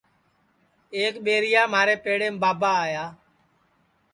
ایک 0.97 1.13
ٻیریا 1.25 1.63
مھارے 1.73 1.95
پیڑیم 2.03 2.35
بابا 2.43 2.71
آیا 2.85 3.05